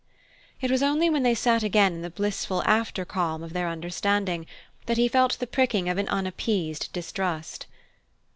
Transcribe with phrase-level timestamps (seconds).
[0.61, 4.47] It was only when they sat again in the blissful after calm of their understanding,
[4.87, 7.67] that he felt the pricking of an unappeased distrust.